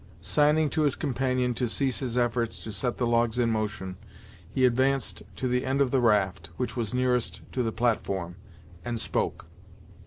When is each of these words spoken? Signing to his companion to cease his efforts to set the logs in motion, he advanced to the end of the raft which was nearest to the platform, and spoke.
Signing 0.21 0.71
to 0.71 0.81
his 0.81 0.95
companion 0.95 1.53
to 1.53 1.67
cease 1.67 1.99
his 1.99 2.17
efforts 2.17 2.63
to 2.63 2.71
set 2.71 2.97
the 2.97 3.05
logs 3.05 3.37
in 3.37 3.51
motion, 3.51 3.97
he 4.49 4.65
advanced 4.65 5.21
to 5.35 5.47
the 5.47 5.63
end 5.63 5.79
of 5.79 5.91
the 5.91 6.01
raft 6.01 6.49
which 6.57 6.75
was 6.75 6.91
nearest 6.91 7.41
to 7.51 7.61
the 7.61 7.71
platform, 7.71 8.35
and 8.83 8.99
spoke. 8.99 9.45